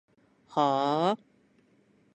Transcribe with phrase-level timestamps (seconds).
[0.47, 1.23] はーーー？